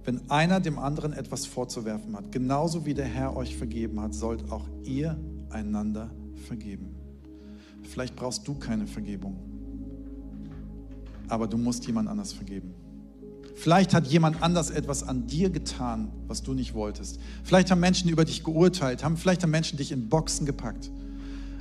[0.05, 4.51] Wenn einer dem anderen etwas vorzuwerfen hat, genauso wie der Herr euch vergeben hat, sollt
[4.51, 6.11] auch ihr einander
[6.47, 6.95] vergeben.
[7.85, 9.39] Vielleicht brauchst du keine Vergebung,
[11.29, 12.75] aber du musst jemand anders vergeben.
[13.55, 17.19] Vielleicht hat jemand anders etwas an dir getan, was du nicht wolltest.
[17.45, 20.91] Vielleicht haben Menschen über dich geurteilt, haben, vielleicht haben Menschen dich in Boxen gepackt.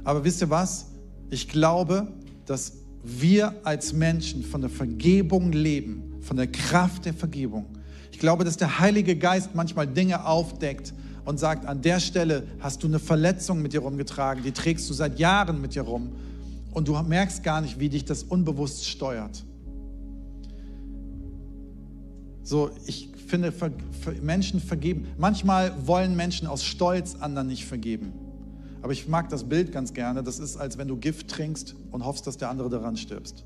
[0.03, 0.87] Aber wisst ihr was?
[1.29, 2.07] Ich glaube,
[2.45, 7.65] dass wir als Menschen von der Vergebung leben, von der Kraft der Vergebung.
[8.11, 10.93] Ich glaube, dass der Heilige Geist manchmal Dinge aufdeckt
[11.25, 14.93] und sagt, an der Stelle hast du eine Verletzung mit dir rumgetragen, die trägst du
[14.93, 16.11] seit Jahren mit dir rum
[16.73, 19.43] und du merkst gar nicht, wie dich das unbewusst steuert.
[22.43, 23.53] So, ich finde,
[24.21, 25.07] Menschen vergeben.
[25.17, 28.13] Manchmal wollen Menschen aus Stolz anderen nicht vergeben.
[28.81, 30.23] Aber ich mag das Bild ganz gerne.
[30.23, 33.45] Das ist, als wenn du Gift trinkst und hoffst, dass der andere daran stirbst.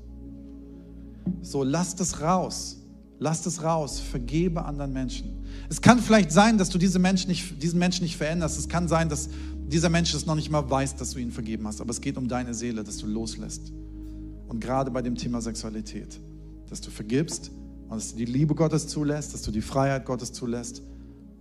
[1.42, 2.78] So, lass das raus.
[3.18, 4.00] Lass das raus.
[4.00, 5.44] Vergebe anderen Menschen.
[5.68, 8.58] Es kann vielleicht sein, dass du diese Menschen nicht, diesen Menschen nicht veränderst.
[8.58, 9.28] Es kann sein, dass
[9.68, 11.80] dieser Mensch es noch nicht mal weiß, dass du ihn vergeben hast.
[11.80, 13.72] Aber es geht um deine Seele, dass du loslässt.
[14.48, 16.20] Und gerade bei dem Thema Sexualität,
[16.70, 17.50] dass du vergibst
[17.88, 20.82] und dass du die Liebe Gottes zulässt, dass du die Freiheit Gottes zulässt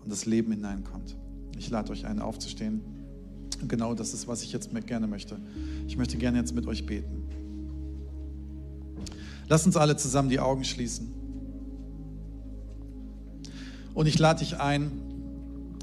[0.04, 1.16] und das Leben hineinkommt.
[1.58, 2.82] Ich lade euch ein, aufzustehen.
[3.62, 5.38] Und genau das ist, was ich jetzt gerne möchte.
[5.88, 7.24] Ich möchte gerne jetzt mit euch beten.
[9.48, 11.12] Lass uns alle zusammen die Augen schließen.
[13.94, 14.92] Und ich lade dich ein,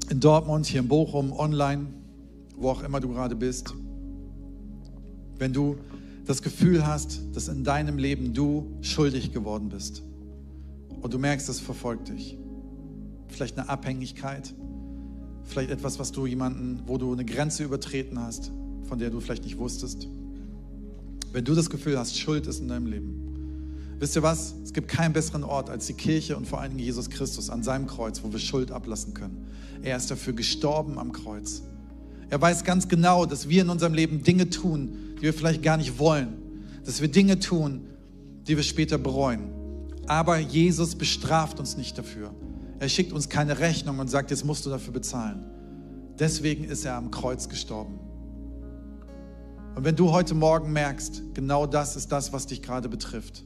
[0.09, 1.87] in Dortmund, hier in Bochum, online,
[2.57, 3.73] wo auch immer du gerade bist.
[5.37, 5.77] Wenn du
[6.25, 10.03] das Gefühl hast, dass in deinem Leben du schuldig geworden bist
[11.01, 12.37] und du merkst, es verfolgt dich.
[13.27, 14.53] Vielleicht eine Abhängigkeit,
[15.45, 18.51] vielleicht etwas, was du jemanden, wo du eine Grenze übertreten hast,
[18.87, 20.07] von der du vielleicht nicht wusstest.
[21.31, 24.55] Wenn du das Gefühl hast, Schuld ist in deinem Leben, wisst ihr was?
[24.63, 27.63] Es gibt keinen besseren Ort als die Kirche und vor allen Dingen Jesus Christus an
[27.63, 29.47] seinem Kreuz, wo wir Schuld ablassen können.
[29.81, 31.63] Er ist dafür gestorben am Kreuz.
[32.29, 35.77] Er weiß ganz genau, dass wir in unserem Leben Dinge tun, die wir vielleicht gar
[35.77, 36.29] nicht wollen.
[36.85, 37.81] Dass wir Dinge tun,
[38.47, 39.49] die wir später bereuen.
[40.07, 42.33] Aber Jesus bestraft uns nicht dafür.
[42.83, 45.45] Er schickt uns keine Rechnung und sagt, jetzt musst du dafür bezahlen.
[46.19, 47.97] Deswegen ist er am Kreuz gestorben.
[49.73, 53.45] Und wenn du heute Morgen merkst, genau das ist das, was dich gerade betrifft,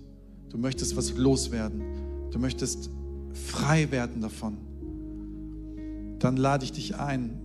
[0.50, 1.84] du möchtest was loswerden,
[2.32, 2.89] du möchtest
[3.32, 4.58] frei werden davon,
[6.17, 7.39] dann lade ich dich ein,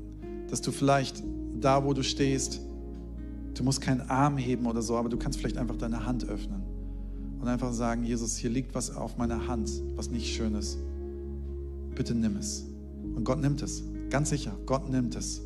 [0.49, 1.23] dass du vielleicht
[1.61, 2.63] da, wo du stehst,
[3.53, 6.63] du musst keinen Arm heben oder so, aber du kannst vielleicht einfach deine Hand öffnen
[7.39, 10.79] und einfach sagen, Jesus, hier liegt was auf meiner Hand, was nicht schön ist.
[11.95, 12.65] Bitte nimm es.
[13.15, 13.83] Und Gott nimmt es.
[14.11, 15.43] Ganz sicher, Gott nimmt es.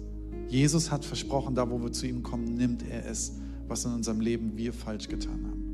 [0.48, 3.32] Jesus hat versprochen, da wo wir zu ihm kommen, nimmt er es,
[3.68, 5.64] was in unserem Leben wir falsch getan haben.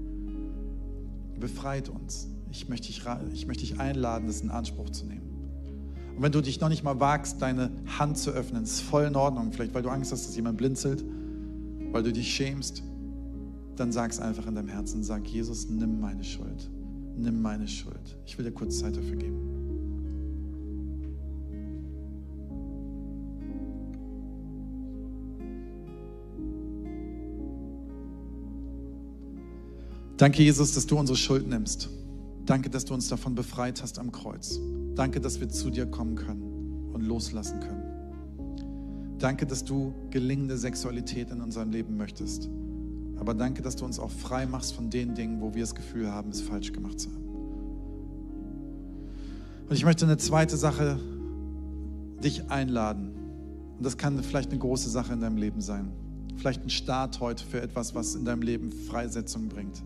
[1.39, 2.29] Befreit uns.
[2.51, 5.33] Ich möchte dich, ich möchte dich einladen, das in Anspruch zu nehmen.
[6.17, 9.17] Und wenn du dich noch nicht mal wagst, deine Hand zu öffnen, ist voll in
[9.17, 9.53] Ordnung.
[9.53, 11.05] Vielleicht, weil du Angst hast, dass jemand blinzelt,
[11.91, 12.83] weil du dich schämst,
[13.77, 15.03] dann sag es einfach in deinem Herzen.
[15.03, 16.71] Sag, Jesus, nimm meine Schuld.
[17.17, 18.19] Nimm meine Schuld.
[18.27, 19.62] Ich will dir kurz Zeit dafür geben.
[30.17, 31.89] Danke, Jesus, dass du unsere Schuld nimmst.
[32.47, 34.61] Danke, dass du uns davon befreit hast am Kreuz.
[34.95, 37.83] Danke, dass wir zu dir kommen können und loslassen können.
[39.19, 42.51] Danke, dass du gelingende Sexualität in unserem Leben möchtest.
[43.17, 46.11] Aber danke, dass du uns auch frei machst von den Dingen, wo wir das Gefühl
[46.11, 47.23] haben, es falsch gemacht zu haben.
[49.69, 50.99] Und ich möchte eine zweite Sache
[52.23, 53.13] dich einladen.
[53.79, 55.93] Und das kann vielleicht eine große Sache in deinem Leben sein.
[56.37, 59.83] Vielleicht ein Start heute für etwas, was in deinem Leben Freisetzung bringt.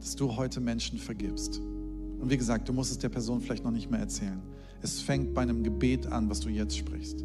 [0.00, 1.60] Dass du heute Menschen vergibst.
[2.20, 4.40] Und wie gesagt, du musst es der Person vielleicht noch nicht mehr erzählen.
[4.82, 7.24] Es fängt bei einem Gebet an, was du jetzt sprichst.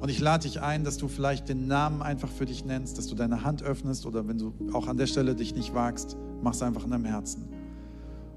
[0.00, 3.06] Und ich lade dich ein, dass du vielleicht den Namen einfach für dich nennst, dass
[3.06, 6.52] du deine Hand öffnest oder wenn du auch an der Stelle dich nicht wagst, mach
[6.52, 7.48] es einfach in deinem Herzen.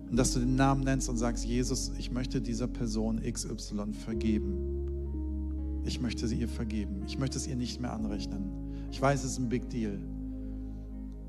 [0.09, 5.81] Und dass du den Namen nennst und sagst, Jesus, ich möchte dieser Person XY vergeben.
[5.83, 7.03] Ich möchte sie ihr vergeben.
[7.05, 8.49] Ich möchte es ihr nicht mehr anrechnen.
[8.89, 9.99] Ich weiß, es ist ein Big Deal.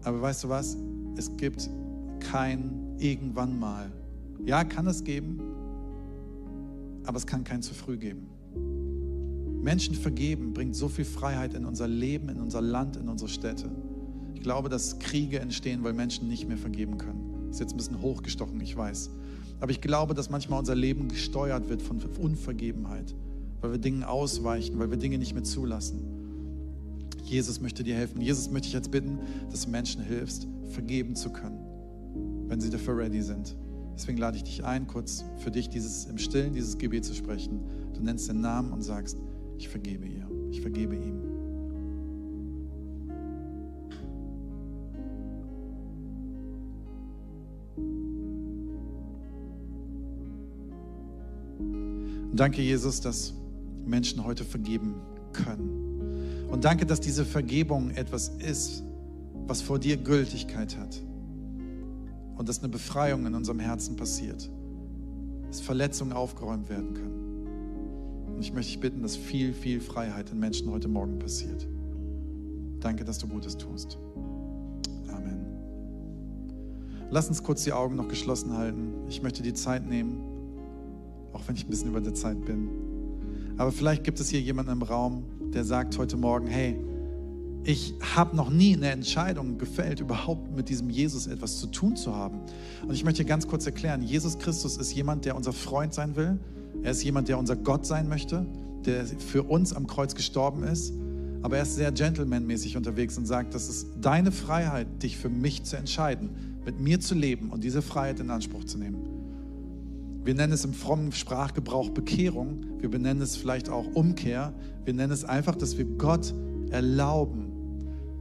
[0.04, 0.76] Aber weißt du was?
[1.16, 1.68] Es gibt
[2.20, 3.90] kein irgendwann mal.
[4.44, 5.40] Ja, kann es geben,
[7.04, 8.28] aber es kann kein zu früh geben.
[9.62, 13.70] Menschen vergeben bringt so viel Freiheit in unser Leben, in unser Land, in unsere Städte.
[14.34, 17.48] Ich glaube, dass Kriege entstehen, weil Menschen nicht mehr vergeben können.
[17.50, 19.10] Ist jetzt ein bisschen hochgestochen, ich weiß.
[19.60, 23.14] Aber ich glaube, dass manchmal unser Leben gesteuert wird von Unvergebenheit,
[23.60, 26.02] weil wir Dingen ausweichen, weil wir Dinge nicht mehr zulassen.
[27.24, 28.20] Jesus möchte dir helfen.
[28.20, 29.18] Jesus möchte ich jetzt bitten,
[29.50, 31.58] dass du Menschen hilfst, vergeben zu können,
[32.48, 33.56] wenn sie dafür ready sind.
[33.94, 37.60] Deswegen lade ich dich ein, kurz für dich dieses im Stillen dieses Gebet zu sprechen.
[37.94, 39.18] Du nennst den Namen und sagst,
[39.58, 41.28] ich vergebe ihr, ich vergebe ihm.
[52.38, 53.34] danke, Jesus, dass
[53.84, 54.94] Menschen heute vergeben
[55.32, 56.46] können.
[56.48, 58.84] Und danke, dass diese Vergebung etwas ist,
[59.48, 61.02] was vor dir Gültigkeit hat
[62.38, 64.48] und dass eine Befreiung in unserem Herzen passiert,
[65.48, 68.34] dass Verletzungen aufgeräumt werden können.
[68.34, 71.66] Und ich möchte dich bitten, dass viel, viel Freiheit in Menschen heute Morgen passiert.
[72.78, 73.98] Danke, dass du Gutes tust.
[75.08, 75.44] Amen.
[77.10, 78.92] Lass uns kurz die Augen noch geschlossen halten.
[79.08, 80.20] Ich möchte die Zeit nehmen,
[81.32, 82.68] auch wenn ich ein bisschen über der Zeit bin.
[83.56, 86.78] Aber vielleicht gibt es hier jemanden im Raum, der sagt heute Morgen, hey,
[87.64, 92.14] ich habe noch nie eine Entscheidung gefällt, überhaupt mit diesem Jesus etwas zu tun zu
[92.14, 92.40] haben.
[92.86, 96.38] Und ich möchte ganz kurz erklären, Jesus Christus ist jemand, der unser Freund sein will.
[96.82, 98.46] Er ist jemand, der unser Gott sein möchte,
[98.86, 100.94] der für uns am Kreuz gestorben ist.
[101.42, 105.64] Aber er ist sehr gentlemanmäßig unterwegs und sagt, das ist deine Freiheit, dich für mich
[105.64, 106.30] zu entscheiden,
[106.64, 109.18] mit mir zu leben und diese Freiheit in Anspruch zu nehmen.
[110.24, 112.66] Wir nennen es im frommen Sprachgebrauch Bekehrung.
[112.80, 114.52] Wir benennen es vielleicht auch Umkehr.
[114.84, 116.34] Wir nennen es einfach, dass wir Gott
[116.70, 117.47] erlauben,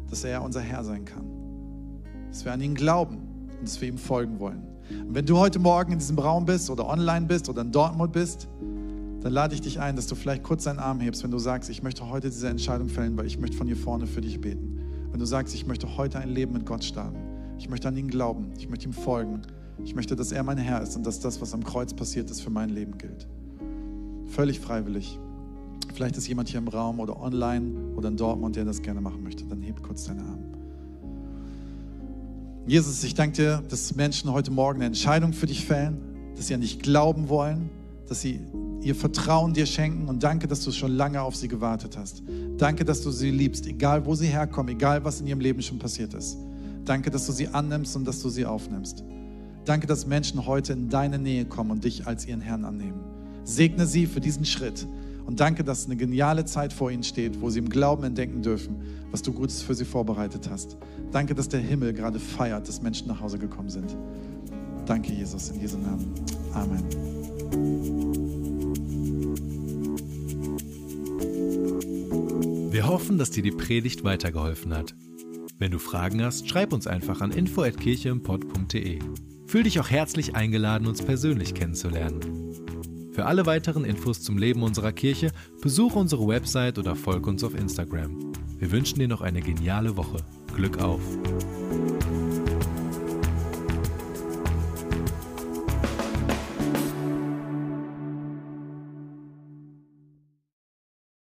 [0.10, 1.26] dass er unser Herr sein kann.
[2.30, 3.18] Dass wir an ihn glauben
[3.60, 4.64] und dass wir ihm folgen wollen.
[4.90, 8.14] Und wenn du heute Morgen in diesem Raum bist oder online bist oder in Dortmund
[8.14, 8.48] bist,
[9.22, 11.70] dann lade ich dich ein, dass du vielleicht kurz deinen Arm hebst, wenn du sagst,
[11.70, 14.80] ich möchte heute diese Entscheidung fällen, weil ich möchte von hier vorne für dich beten.
[15.12, 17.18] Wenn du sagst, ich möchte heute ein Leben mit Gott starten,
[17.58, 18.52] Ich möchte an ihn glauben.
[18.58, 19.42] Ich möchte ihm folgen.
[19.84, 22.42] Ich möchte, dass er mein Herr ist und dass das, was am Kreuz passiert ist,
[22.42, 23.28] für mein Leben gilt.
[24.28, 25.20] Völlig freiwillig.
[25.94, 29.24] Vielleicht ist jemand hier im Raum oder online oder in Dortmund, der das gerne machen
[29.24, 29.46] möchte.
[29.46, 30.44] Dann heb kurz deine Arme.
[32.68, 35.98] Jesus, ich danke dir, dass Menschen heute Morgen eine Entscheidung für dich fällen,
[36.36, 37.70] dass sie an dich glauben wollen,
[38.08, 38.42] dass sie
[38.82, 42.24] ihr Vertrauen dir schenken und danke, dass du schon lange auf sie gewartet hast.
[42.58, 45.80] Danke, dass du sie liebst, egal wo sie herkommen, egal was in ihrem Leben schon
[45.80, 46.38] passiert ist.
[46.86, 49.04] Danke, dass du sie annimmst und dass du sie aufnimmst.
[49.66, 53.00] Danke, dass Menschen heute in deine Nähe kommen und dich als ihren Herrn annehmen.
[53.44, 54.88] Segne sie für diesen Schritt
[55.28, 58.78] und danke, dass eine geniale Zeit vor ihnen steht, wo sie im Glauben entdecken dürfen,
[59.12, 60.78] was du Gutes für sie vorbereitet hast.
[61.12, 63.96] Danke, dass der Himmel gerade feiert, dass Menschen nach Hause gekommen sind.
[64.86, 66.14] Danke, Jesus, in Jesu Namen.
[66.54, 66.84] Amen.
[72.72, 74.96] Wir hoffen, dass dir die Predigt weitergeholfen hat.
[75.60, 79.00] Wenn du Fragen hast, schreib uns einfach an info@kircheimpod.de.
[79.46, 82.47] Fühl dich auch herzlich eingeladen, uns persönlich kennenzulernen.
[83.18, 87.56] Für alle weiteren Infos zum Leben unserer Kirche besuche unsere Website oder folge uns auf
[87.56, 88.32] Instagram.
[88.60, 90.18] Wir wünschen dir noch eine geniale Woche.
[90.56, 91.02] Glück auf!